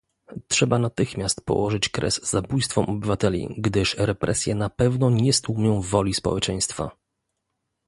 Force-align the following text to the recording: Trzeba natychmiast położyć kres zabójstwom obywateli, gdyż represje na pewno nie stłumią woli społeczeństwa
Trzeba 0.47 0.79
natychmiast 0.79 1.45
położyć 1.45 1.89
kres 1.89 2.29
zabójstwom 2.29 2.85
obywateli, 2.85 3.55
gdyż 3.57 3.95
represje 3.97 4.55
na 4.55 4.69
pewno 4.69 5.09
nie 5.09 5.33
stłumią 5.33 5.81
woli 5.81 6.13
społeczeństwa 6.13 6.91